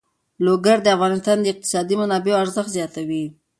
[0.45, 3.25] لوگر د افغانستان د اقتصادي منابعو ارزښت زیاتوي.